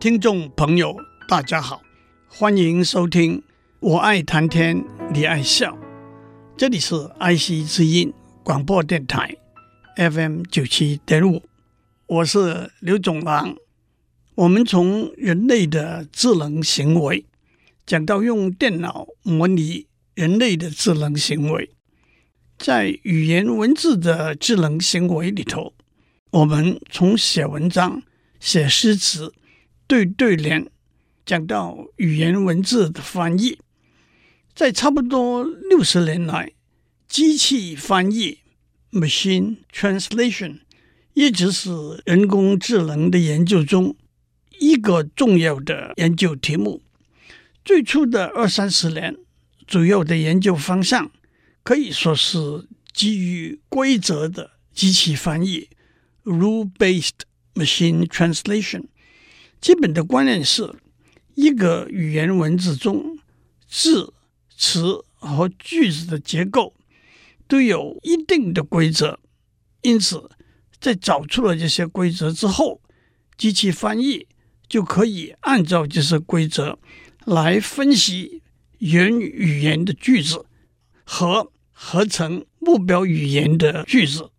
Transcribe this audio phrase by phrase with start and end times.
[0.00, 1.82] 听众朋友，大家好，
[2.28, 3.38] 欢迎收听
[3.80, 5.72] 《我爱谈天，你爱笑》，
[6.56, 8.12] 这里是爱惜之音
[8.44, 9.36] 广播电台
[9.96, 11.42] FM 九七点五，
[12.06, 13.56] 我是刘总郎。
[14.36, 17.26] 我们从人类的智能行为
[17.84, 21.72] 讲到用电脑模拟人类的智能行为，
[22.56, 25.74] 在语言文字的智能行为里头，
[26.30, 28.00] 我们从写文章、
[28.38, 29.34] 写诗词。
[29.88, 30.70] 对对联，
[31.24, 33.58] 讲到语言文字的翻译，
[34.54, 36.52] 在差不多六十年来，
[37.08, 38.40] 机器翻译
[38.92, 40.60] （machine translation）
[41.14, 43.96] 一直是人工智能的研究中
[44.58, 46.82] 一个重要的研究题目。
[47.64, 49.16] 最初的二三十年，
[49.66, 51.10] 主要的研究方向
[51.62, 55.70] 可以说是基于规则的机器翻译
[56.24, 57.20] （rule-based
[57.54, 58.84] machine translation）。
[59.60, 60.72] 基本的观念是，
[61.34, 63.18] 一个语言文字中
[63.68, 64.14] 字、
[64.56, 66.74] 词和句子的结构
[67.46, 69.18] 都有一定的规则，
[69.82, 70.30] 因此，
[70.80, 72.80] 在找出了这些规则之后，
[73.36, 74.26] 机器翻译
[74.68, 76.78] 就可以按照这些规则
[77.24, 78.42] 来分析
[78.78, 80.46] 原语言的句子
[81.04, 84.30] 和合成目标语言的句子。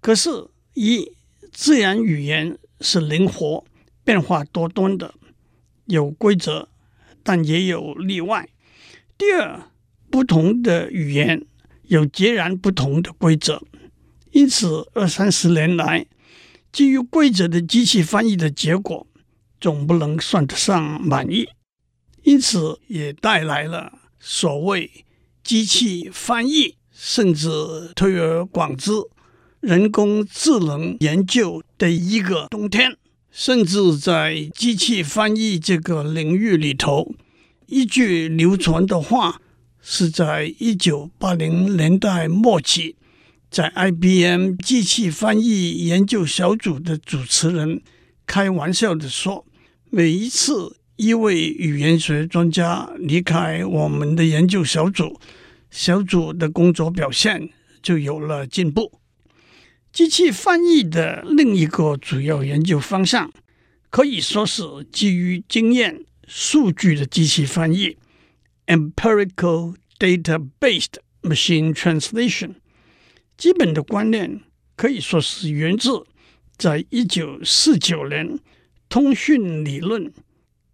[0.00, 1.12] 可是，一
[1.50, 3.64] 自然语言是灵活。
[4.08, 5.12] 变化多端的，
[5.84, 6.70] 有规则，
[7.22, 8.48] 但也有例外。
[9.18, 9.70] 第二，
[10.10, 11.44] 不同的语言
[11.82, 13.62] 有截然不同的规则，
[14.30, 16.06] 因此二三十年来，
[16.72, 19.06] 基于规则的机器翻译的结果
[19.60, 21.46] 总不能算得上满意，
[22.22, 25.04] 因此也带来了所谓
[25.44, 27.50] 机器翻译，甚至
[27.94, 28.90] 推而广之，
[29.60, 32.96] 人工智能研究的一个冬天。
[33.30, 37.14] 甚至在机器翻译这个领域里头，
[37.66, 39.40] 一句流传的话
[39.80, 42.96] 是在一九八零年代末期，
[43.50, 47.80] 在 IBM 机器翻译研究小组的主持人
[48.26, 49.46] 开玩笑的说
[49.90, 55.20] ：“每一次一位语言学专家离开我们的研究小组，
[55.70, 57.50] 小组的工作表现
[57.82, 58.92] 就有了进步。”
[59.98, 63.32] 机器翻译的另一个主要研究方向，
[63.90, 67.96] 可以说是基于经验数据的机器翻译
[68.68, 72.52] （empirical data-based machine translation）。
[73.36, 74.42] 基本的观念
[74.76, 76.06] 可以说是源自
[76.56, 78.38] 在一九四九年
[78.88, 80.12] 通讯理论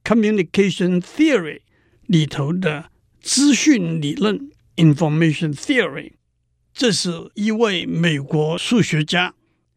[0.05, 1.61] （communication theory）
[2.07, 2.91] 里头的
[3.23, 6.13] 资讯理论 （information theory）。
[6.75, 9.33] 这是一位美国数学家，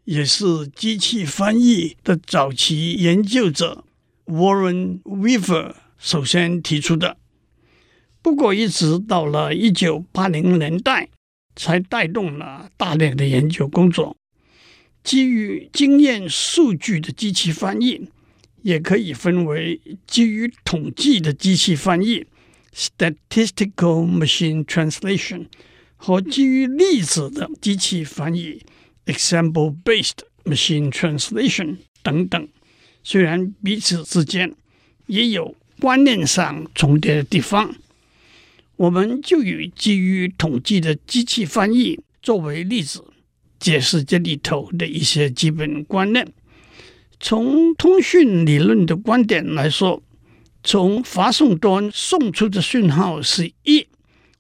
[0.06, 3.86] 也是机器翻译的早期研究者
[4.26, 7.18] Warren Weaver 首先提出的。
[8.24, 11.10] 不过，一直到了一九八零年代，
[11.56, 14.18] 才带动了大量的研究工作。
[15.04, 18.10] 基于经验数据的机器翻译，
[18.64, 22.26] 也可以分为基于统计的机器翻译
[22.74, 25.46] （statistical machine translation）。
[25.98, 28.62] 和基于例子的机器翻译
[29.08, 32.48] （example-based machine translation） 等等，
[33.04, 34.54] 虽然彼此之间
[35.08, 37.76] 也有观念上重叠的地方，
[38.78, 43.04] 我们就以基于统计的机器翻译作为例子，
[43.60, 46.32] 解释这里头的一些基本观念。
[47.20, 50.04] 从通讯理论的观点来说，
[50.64, 53.88] 从发送端送出的讯号是一。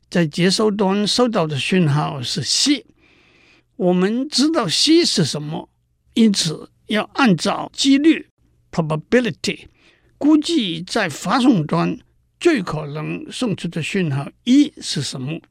[0.09, 2.85] 在接收端收到的讯号是 C，
[3.75, 5.69] 我们知道 C 是什么，
[6.13, 8.28] 因此要按照几率
[8.72, 9.66] （probability）
[10.18, 12.00] 估计在发送端
[12.40, 15.41] 最可能送出的讯号一是什么。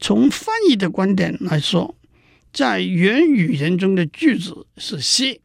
[0.00, 1.96] 从翻译的观点来说，
[2.52, 5.42] 在原语言中的句子是 C，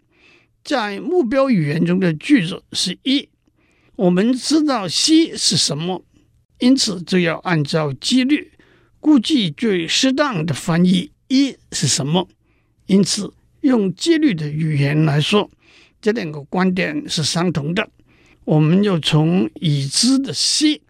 [0.64, 3.28] 在目标语言中的句子是一。
[3.98, 6.06] 我们知道 C 是什么。
[6.62, 8.52] 因此，就要按照几率
[9.00, 12.28] 估计最适当的翻译一是什么。
[12.86, 15.50] 因此，用几率的语言来说，
[16.00, 17.90] 这两个观点是相同的。
[18.46, 20.82] 我们要从已知的 C，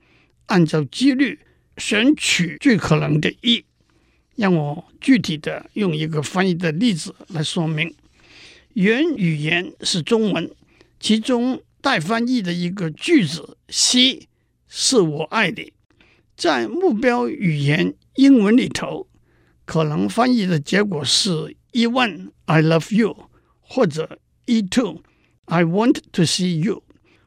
[0.48, 1.40] 按照几率
[1.78, 3.64] 选取最可能的 e。
[4.36, 7.96] 让我具体的用一个翻译的例子来说明。
[8.74, 10.52] 原语言是中文，
[11.00, 14.28] 其中待翻译的一个句子 C。
[14.74, 15.74] 是我爱你，
[16.38, 19.06] 在目标语言英文里头，
[19.66, 23.30] 可能翻译的结果是 E one I love you，
[23.60, 25.04] 或者 E two
[25.44, 26.84] I want to see you。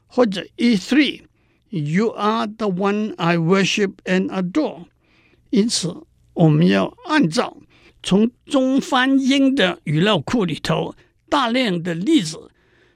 [0.07, 1.21] 或者 E three
[1.69, 4.85] You are the one I worship and adore。
[5.51, 5.95] 因此，
[6.33, 7.57] 我们要按照
[8.01, 10.95] 从中翻英的语料库里头
[11.29, 12.49] 大量的例子，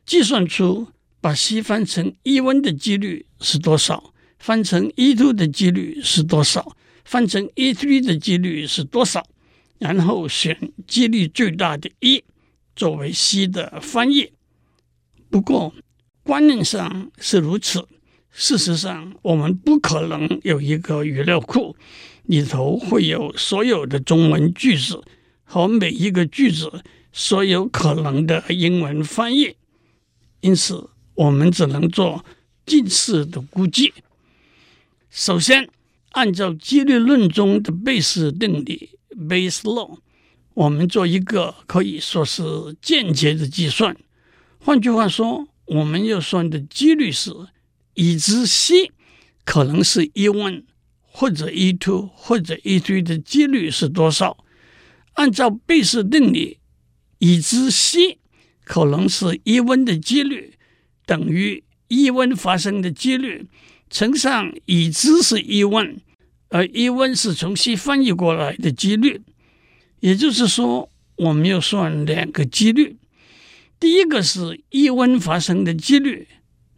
[0.08, 0.88] 计算出
[1.22, 6.76] 把 C 翻成 E one 的几率是多少，翻成 E2 的几率是多少，
[7.06, 9.24] 翻成 E3 的几率是多少，
[9.78, 12.24] 然后选几率最大的 E
[12.76, 14.32] 作为 C 的翻译。
[15.30, 15.74] 不过，
[16.24, 17.88] 观念上是如此，
[18.32, 21.76] 事实上，我们不可能有一个语料库。
[22.24, 25.04] 里头会有所有的中文句子
[25.44, 29.56] 和每一个句子所有可能的英文翻译，
[30.42, 32.24] 因此我们只能做
[32.68, 33.92] 近似的估计。
[35.10, 35.70] 首先，
[36.12, 39.98] 按照几率论中的贝氏定理 （Bayes' law），
[40.54, 42.44] 我们做一个可以说是
[42.82, 43.96] 间接的计算。
[44.60, 47.32] 换句话说，我们要算的几率是
[47.96, 48.92] 已知 C
[49.44, 50.64] 可能是 E1。
[51.12, 54.38] 或者 e two 或者 e three 的几率是多少？
[55.14, 56.60] 按照贝氏定理，
[57.18, 58.20] 已知 C
[58.64, 60.54] 可能是 E1 的几率
[61.06, 63.48] 等于 E1 发生的几率
[63.90, 65.98] 乘上已知是 E1，
[66.50, 69.22] 而 E1 是从西翻译过来的几率。
[70.00, 72.98] 也就是说，我们要算两个几率。
[73.80, 76.28] 第一个是 E1 发生的几率，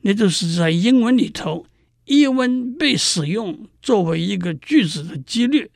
[0.02, 1.66] 那就是在英文里头。
[2.08, 5.70] E1 被使用作为一个句子的几率，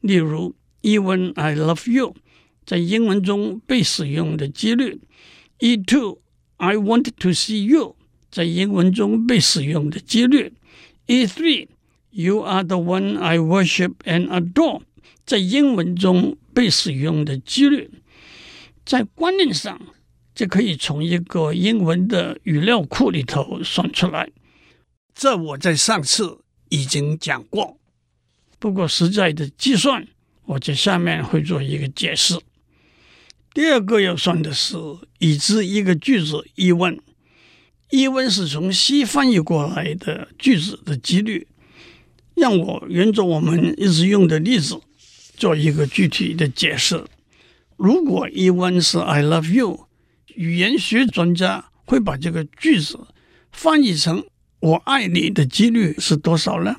[0.00, 2.14] 例如 “Even I love you
[2.64, 5.00] 在英文中被使用的几率
[5.58, 6.18] ；E2
[6.56, 7.96] I want to see you
[8.30, 10.52] 在英文中被使用的几率
[11.06, 11.68] ；E3
[12.10, 14.82] You are the one I worship and adore
[15.26, 17.90] 在英文中被使用的几率。
[18.84, 19.80] 在观念上，
[20.34, 24.30] 就可以从一个英文的语料库里头算出来。
[25.14, 27.78] 这我在上次已经讲过，
[28.58, 30.06] 不过实在的计算，
[30.44, 32.38] 我在下面会做一个解释。
[33.52, 34.76] 第二个要算的是
[35.18, 36.46] 已知一个句子
[37.94, 41.46] E1，E1 是从西翻译过来的句子的几率。
[42.34, 44.80] 让我沿着我们一直用的例子
[45.36, 47.04] 做一个具体的解释。
[47.76, 49.86] 如果 E1 是 I love you，
[50.34, 52.98] 语言学专家会把这个句子
[53.52, 54.24] 翻译成。
[54.58, 56.74] 我爱你的几率是多少呢？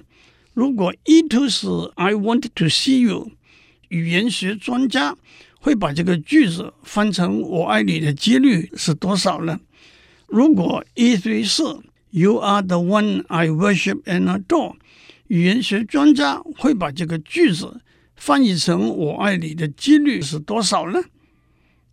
[0.53, 3.31] 如果 E2 是 I want to see you，
[3.87, 5.15] 语言学专家
[5.61, 9.61] 会把这个句子翻成我爱你的几率是多少呢？
[10.27, 11.63] 如果 E3 是
[12.09, 14.75] You are the one I worship and adore，
[15.27, 17.81] 语言学专家会把这个句子
[18.15, 20.99] 翻译成我爱你的几率是多少呢？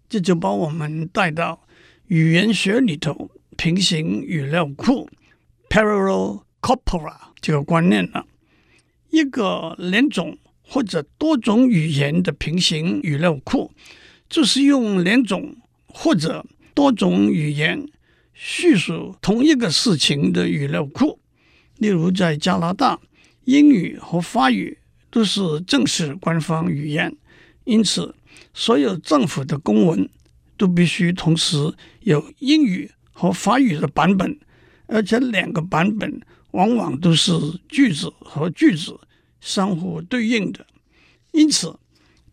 [0.08, 1.66] 这就把我们带到
[2.06, 5.08] 语言学里头平行语料库。
[5.68, 8.26] Parallel corpora 这个观念了，
[9.10, 13.72] 一个两种或者多种语言的平行语料库，
[14.28, 15.56] 就是用两种
[15.86, 16.44] 或者
[16.74, 17.88] 多种语言
[18.32, 21.18] 叙述同一个事情的语料库。
[21.78, 23.00] 例如，在加拿大，
[23.44, 24.78] 英语和法语
[25.10, 27.16] 都是正式官方语言，
[27.64, 28.14] 因此
[28.54, 30.08] 所有政府的公文
[30.56, 31.56] 都必须同时
[32.00, 34.38] 有英语和法语的版本。
[34.86, 37.32] 而且两个版本往往都是
[37.66, 39.00] 句子和句子
[39.40, 40.66] 相互对应的，
[41.30, 41.74] 因此，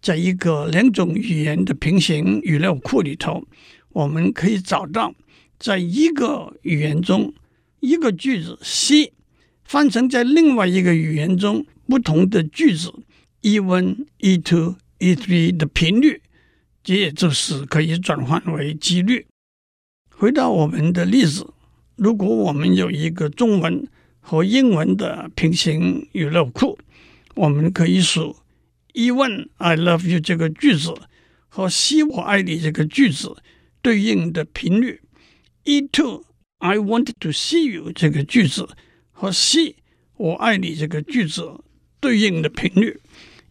[0.02, 3.42] 在一个两种语言的平行语料库里头，
[3.90, 5.14] 我们可以找到，
[5.60, 7.34] 在一个语言中，
[7.82, 9.14] 一个句子 C
[9.66, 12.94] 翻成在另外一个语言中不同的句子
[13.42, 16.22] E1、E2、E3 的频率，
[16.82, 19.28] 这也就是可以转换为几率。
[20.10, 21.54] 回到我们的例子。
[21.96, 23.86] 如果我们有一个中文
[24.22, 26.80] 和英文的平行语料库，
[27.36, 28.38] 我们可以数
[28.94, 30.94] E1 I love you 这个句子
[31.50, 33.36] 和 C 我爱你这个句子
[33.82, 35.02] 对应的频率
[35.64, 36.24] E two,
[36.60, 38.68] I want to see you 这个句子
[39.12, 39.76] 和 “see
[40.16, 41.64] 我爱你这个句子
[42.00, 43.00] 对应的频率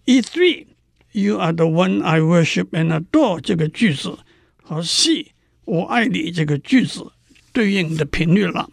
[0.04, 0.66] E three,
[1.12, 4.18] You are the one I worship and adore 这个句子
[4.62, 5.28] 和 “see
[5.64, 7.12] 我爱你这个句子。
[7.50, 8.70] 对应的频率了。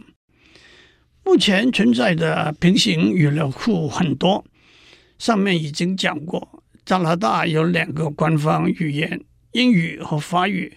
[1.23, 4.45] 目前存在的平行语料库很多，
[5.17, 9.23] 上面已经讲过，加拿大有两个官方语言，
[9.53, 10.71] 英语和法语，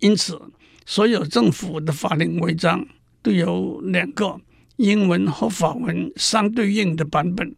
[0.00, 0.52] 因此
[0.90, 2.84] 所有政府的法令规章
[3.22, 4.40] 都有两个
[4.74, 7.54] 英文和法文相对应的版本。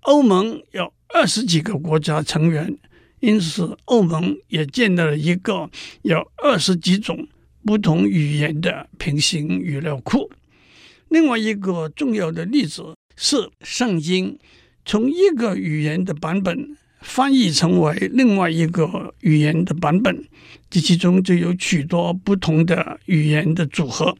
[0.00, 2.78] 欧盟有二十几个国家成员，
[3.20, 5.68] 因此欧盟也建立了一个
[6.00, 7.28] 有二十几种。
[7.62, 10.30] 不同语言的平行语料库，
[11.10, 14.38] 另外一个重要的例子是圣经
[14.86, 20.24] 从一个语言的版本翻译成为另外一个语言的版本，
[20.70, 24.16] 这其中就有许多不同的语言的组合。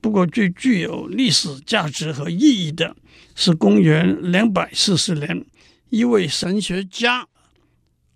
[0.00, 2.96] 不过，最具有历史价值和意义的
[3.34, 5.44] 是公元两百四十年，
[5.88, 7.26] 一位神学家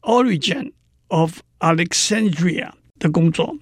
[0.03, 0.73] Origen
[1.09, 3.57] of Alexandria 的工作。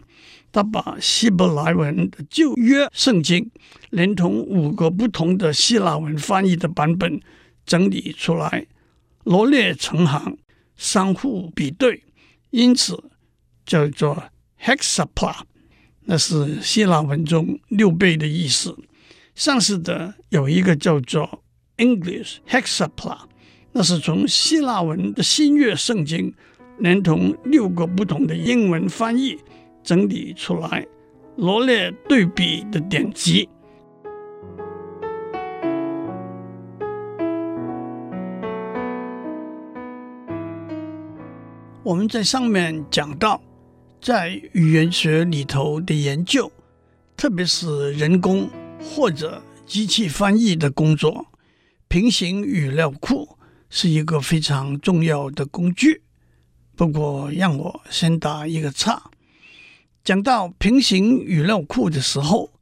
[0.53, 3.51] 他把希伯来文的旧约圣经，
[3.89, 7.19] 连同五个不同的希腊文翻译的版本
[7.65, 8.67] 整理出来，
[9.25, 10.37] 罗列成行，
[10.77, 12.03] 相互比对，
[12.51, 13.03] 因此
[13.65, 14.23] 叫做
[14.61, 15.35] hexapla，
[16.05, 18.77] 那是希腊文中六倍的意思。
[19.35, 21.43] 上次的有一个叫做
[21.77, 23.19] English hexapla，
[23.73, 26.35] 那是从希腊文的新约圣经，
[26.79, 29.39] 连同六个不同的英文翻译。
[29.85, 30.87] 整理出来，
[31.37, 33.49] 罗列对比的典籍。
[41.85, 43.43] 我们在上面讲到，
[44.01, 46.51] 在语言学里头的研究，
[47.17, 48.49] 特别是人工
[48.81, 51.27] 或者机器翻译的工作，
[51.89, 53.37] 平行语料库
[53.69, 56.03] 是一个非常重要的工具。
[56.77, 59.11] 不过，让我先打一个岔。
[60.05, 62.53] 讲到平行语料库的时候，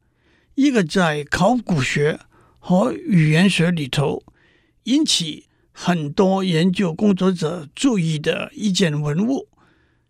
[0.55, 2.19] 一个在考古学
[2.57, 4.23] 和语言学里头
[4.85, 9.47] 引起很多研究工作者注意的一件文物，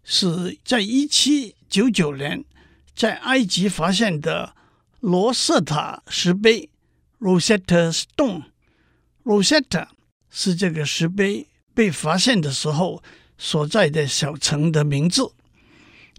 [0.04, 2.44] 是在一七九九年
[2.96, 4.56] 在埃及发现的
[5.00, 6.70] 罗瑟塔石碑
[7.20, 8.44] （Rosetta Stone）。
[9.24, 9.88] Rosetta
[10.30, 13.04] 是这个石碑被发现的时候
[13.38, 15.32] 所在的小城的名字。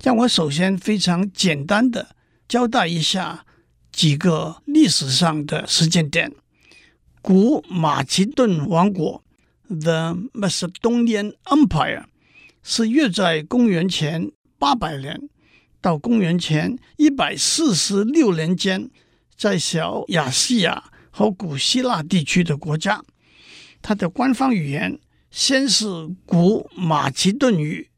[0.03, 2.17] 让我首先非常简单的
[2.49, 3.45] 交代一下
[3.93, 6.33] 几个历史上的时间点。
[7.21, 9.23] 古马其顿王国
[9.81, 12.05] （The Macedonian Empire）
[12.63, 15.29] 是约在公元前八百年
[15.81, 18.91] 到公元前一百四十六年间，
[19.37, 23.03] 在小亚细亚和古希腊地区的国家。
[23.81, 25.01] 它的官方语言
[25.31, 25.87] 先是
[26.25, 27.89] 古马其顿语。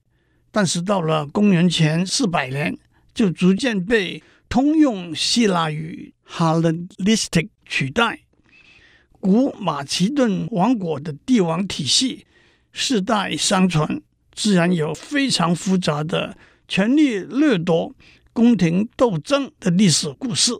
[0.50, 2.78] 但是到了公元前四百年，
[3.12, 8.23] 就逐渐被通用希腊语 Hellenistic 取代。
[9.24, 12.26] 古马其顿王国的帝王体系
[12.72, 14.02] 世代相传，
[14.34, 16.36] 自然有非常复杂的
[16.68, 17.94] 权力掠夺、
[18.34, 20.52] 宫廷斗争的历史故事。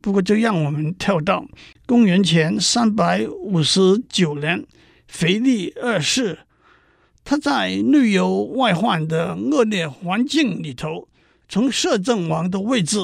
[0.00, 1.44] 不过，就让我们跳到
[1.84, 4.64] 公元前三百五十九年，
[5.06, 6.38] 腓力二世。
[7.22, 11.06] 他在内忧外患的恶劣环境里头，
[11.50, 12.96] 从摄政王的位置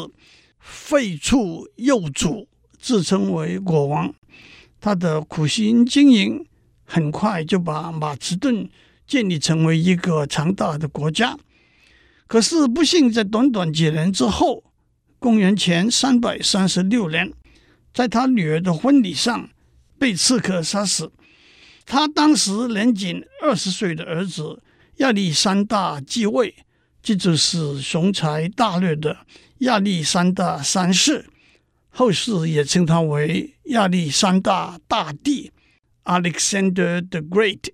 [0.59, 2.49] 废黜幼主，
[2.79, 4.15] 自称为国王。
[4.81, 6.47] 他的苦心经营，
[6.85, 8.69] 很快就把马其顿
[9.07, 11.37] 建立成为一个强大的国家。
[12.27, 14.65] 可是不幸，在短短几年之后，
[15.19, 17.33] 公元前三百三十六年，
[17.95, 19.49] 在他女儿的婚礼上
[19.99, 21.13] 被刺客杀死。
[21.85, 24.61] 他当时年仅二十岁的儿子
[24.97, 26.55] 亚历山大继位，
[27.01, 29.17] 这就是雄才大略的
[29.59, 31.27] 亚历山大三世，
[31.91, 35.51] 后世也称他为亚历山大大帝
[36.05, 37.71] （Alexander the Great）。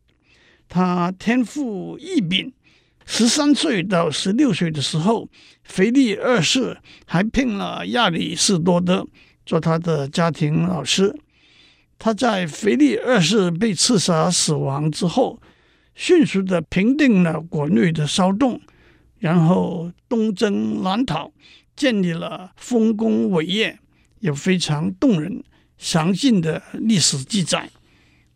[0.68, 2.52] 他天赋异禀，
[3.04, 5.28] 十三岁到十六岁的时候，
[5.64, 9.06] 腓力二世还聘了亚里士多德
[9.44, 11.14] 做他的家庭老师。
[11.99, 15.40] 他在腓力二世被刺杀死亡之后，
[15.94, 18.58] 迅速地平定了国内的骚动，
[19.18, 21.30] 然后东征南讨，
[21.76, 23.78] 建立了丰功伟业，
[24.20, 25.44] 也非常动人、
[25.82, 27.68] 详尽的历史记载。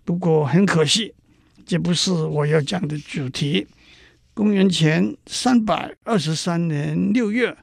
[0.04, 1.14] 不过很可惜，
[1.64, 3.64] 这不是我要讲的主题。
[4.34, 7.56] 公元前三百二十三年六月，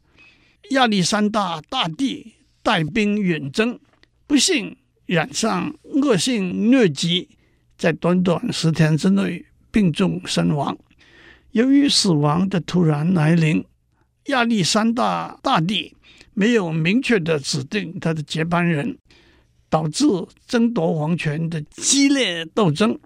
[0.69, 3.77] 亚历山大大帝带兵远征，
[4.25, 4.77] 不幸。
[5.05, 7.27] 染上恶性疟疾，
[7.77, 10.77] 在短短十天之内病重身亡。
[11.51, 13.65] 由于死亡的突然来临，
[14.27, 15.93] 亚历山大大帝
[16.33, 18.97] 没有明确的指定他的接班人，
[19.73, 20.05] 导致
[20.45, 22.99] 争夺皇权的激烈斗争。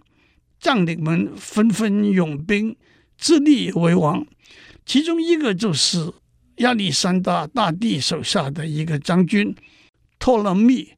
[0.60, 2.76] 将领们纷纷拥兵，
[3.18, 4.28] 自立为王。
[4.86, 6.12] 其中一个就是
[6.58, 9.56] 亚历山大大帝手下的一个将军
[10.20, 10.90] 托勒密。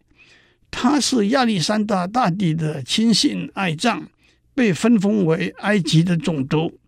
[0.71, 4.09] 他是亚历山大大帝的亲信爱将，
[4.55, 6.79] 被分封为埃及的总督。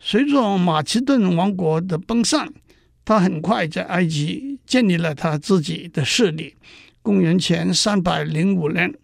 [0.00, 2.50] 随着马其顿王国的崩散，
[3.04, 6.54] 他很快在埃及建立了他自己的势力，
[7.02, 8.94] 公元前三百零五年，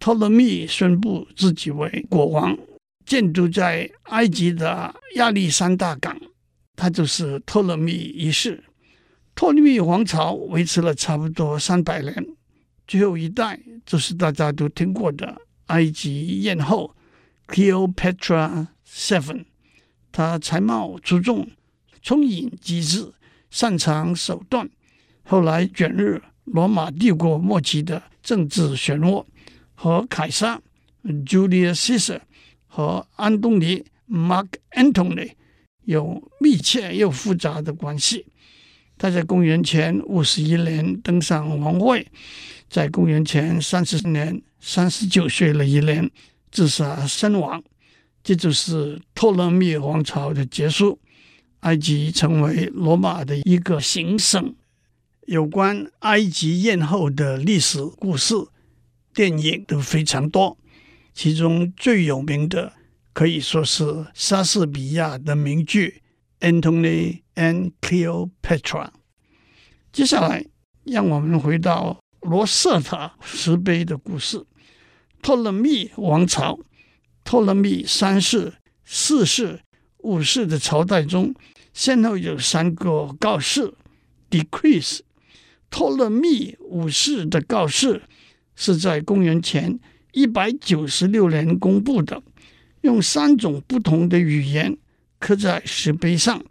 [0.00, 2.58] 托勒密宣布自己为国王，
[3.04, 6.20] 建都在埃及的亚历山大港，
[6.74, 8.64] 他就是托勒密一世。
[9.34, 12.26] 托勒密王朝维持了差不多三百年，
[12.88, 16.96] 最后一代就是大家都听过的埃及艳后
[17.46, 19.44] Cleopatra Seven。
[20.10, 21.46] 她才貌出众，
[22.02, 23.12] 聪颖机智，
[23.50, 24.68] 擅长手段。
[25.22, 29.24] 后来卷入罗马帝国末期的政治漩涡，
[29.74, 30.60] 和凯撒
[31.04, 32.20] Julius Caesar
[32.66, 35.32] 和安东尼 Mark Antony
[35.84, 38.26] 有密切又复杂的关系。
[38.96, 42.06] 他在公元前五十一年登上王位，
[42.70, 46.10] 在公元前三十年三十九岁那一年
[46.50, 47.62] 自杀身亡，
[48.22, 50.98] 这就是托勒密王朝的结束。
[51.60, 54.54] 埃及成为罗马的一个行省。
[55.26, 58.34] 有关埃及艳后的历史故事，
[59.12, 60.56] 电影都非常多，
[61.12, 62.72] 其中最有名的
[63.12, 66.00] 可以说是莎士比亚的名剧
[66.48, 68.30] 《Antony and Cleopatra》。
[69.92, 70.46] 接下来，
[70.84, 74.46] 让我们回到罗瑟塔石碑的故事。
[75.20, 76.60] 托勒密王朝，
[77.24, 78.52] 托勒密三世、
[78.84, 79.60] 四世、
[79.98, 81.34] 五世的朝代中，
[81.74, 83.74] 先后有三个告示
[84.30, 85.00] （decrees）。
[85.70, 88.02] 托勒密五世的告示
[88.54, 89.78] 是在公元前
[90.12, 92.22] 一百九十六年公布的，
[92.82, 94.76] 用三种不同的语言
[95.18, 96.42] 刻在石碑上。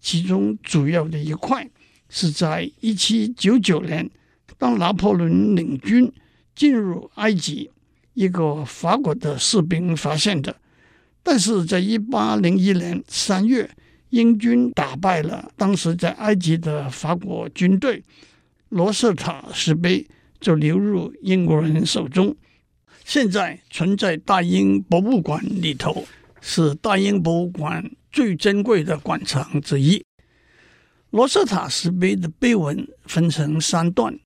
[0.00, 1.68] 其中主要的一块
[2.08, 4.08] 是在一七九九年，
[4.56, 6.12] 当拿破仑领军
[6.54, 7.70] 进入埃及，
[8.14, 10.54] 一个法国的士兵发现的。
[11.24, 13.68] 但是在一八零一年三月，
[14.10, 18.02] 英军打败了当时在埃及的法国军队。
[18.68, 20.06] 罗瑟塔石碑
[20.40, 22.36] 就流入英国人手中，
[23.04, 26.06] 现在存在大英博物馆里头，
[26.40, 30.04] 是大英博物馆最珍贵的馆藏之一。
[31.10, 34.18] 罗瑟塔石碑的碑文分成三段，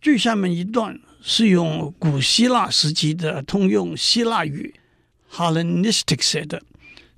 [0.00, 4.74] 最下面一段是用古希腊时期的通用希腊语
[5.30, 6.60] Hellenistic 写的，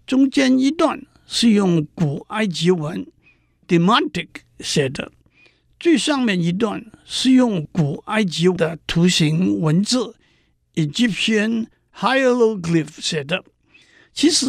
[0.07, 3.07] 中间一段是用古埃及文
[3.67, 4.29] Demotic
[4.61, 5.11] 写的。
[5.87, 10.17] 最上面一段是用古埃及的图形文字
[10.75, 13.45] Egyptian hieroglyph 写的。
[14.13, 14.49] 其实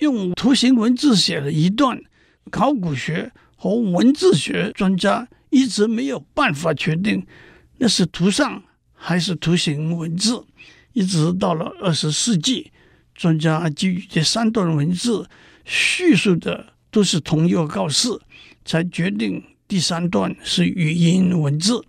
[0.00, 1.98] 用图形文字写的一段，
[2.50, 7.26] 考古学和文字学专家一直没有办法确定
[7.78, 8.62] 那是图上
[8.92, 10.44] 还是图形文字。
[10.92, 12.70] 一直到了二十世纪，
[13.14, 15.26] 专家基于这三段文字
[15.64, 18.10] 叙述的都是同一个告示，
[18.66, 19.42] 才决定。
[19.68, 21.84] 第三段是语音文字，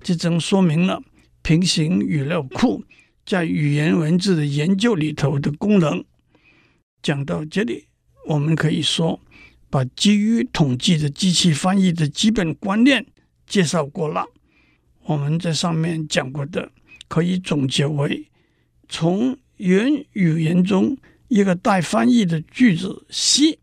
[0.00, 1.02] 这正说明了
[1.42, 2.82] 平行语料库
[3.26, 6.02] 在语言文字的研究里头的功能。
[7.02, 7.84] 讲到这里，
[8.28, 9.20] 我们可以说，
[9.68, 13.04] 把基于统计的机器翻译的基本观念
[13.46, 14.24] 介绍过了。
[15.04, 16.72] 我们在上面讲过的，
[17.08, 18.26] 可以总结为：
[18.88, 20.96] 从原语言中
[21.28, 23.58] 一个待翻译的句子 C，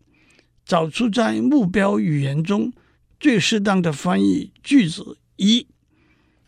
[0.64, 2.72] 找出在目标语言中。
[3.18, 5.66] 最适当的翻译句子一，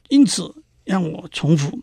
[0.09, 1.81] 因此让我重复：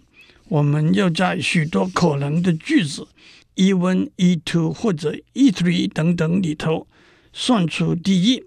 [0.47, 3.07] 我们要在许多可能的句子
[3.55, 6.87] E1、E2 或者 E3 等等里头
[7.33, 8.43] 算出第一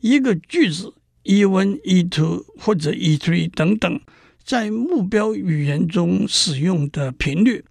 [0.00, 4.00] 一个句子 E1、E2 或者 E3 等等
[4.44, 7.64] 在目标语言中使用的频率。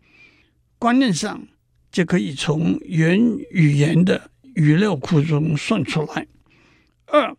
[0.77, 1.47] 观念上
[1.91, 3.19] 就可以从原
[3.51, 6.27] 语言的语料库中算出来。
[7.05, 7.35] 二。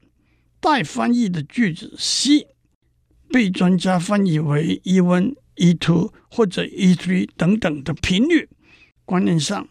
[0.63, 2.47] 待翻译的句子 C
[3.29, 8.49] 被专家翻译为 E1、E2 或者 E3 等等的频率，
[9.05, 9.69] 观念上，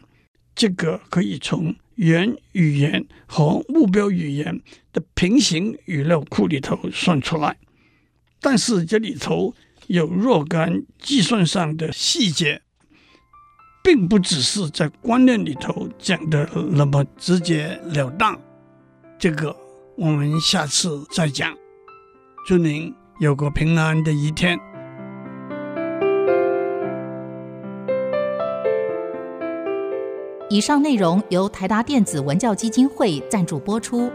[0.53, 7.57] 这个可以从原语言和目标语言的平行语料库里头算出来。
[8.41, 9.55] 但是这里头
[9.87, 12.63] 有若干计算上的细节，
[13.81, 18.37] 并不只是在观念里头讲的那么直截了当。
[19.17, 19.60] 这个。
[20.01, 21.55] 我们下次再讲。
[22.47, 24.57] 祝您有个平安的一天。
[30.49, 34.11] 以上内容由台达电子文教基金会赞助播出。